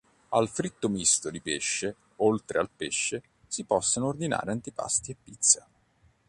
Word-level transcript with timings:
Al 0.29 0.49
fritto 0.49 0.89
misto 0.89 1.29
di 1.29 1.41
pesce 1.41 1.95
oltre 2.15 2.57
al 2.57 2.71
pesce 2.75 3.21
si 3.45 3.65
possono 3.65 4.07
ordinare 4.07 4.49
antipasti 4.49 5.11
e 5.11 5.15
pizza. 5.23 5.67